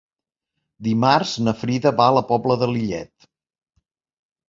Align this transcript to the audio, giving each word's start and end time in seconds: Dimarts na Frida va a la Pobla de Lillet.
Dimarts 0.87 1.35
na 1.49 1.55
Frida 1.61 1.93
va 2.01 2.09
a 2.09 2.17
la 2.21 2.25
Pobla 2.33 2.61
de 2.65 2.73
Lillet. 2.75 3.33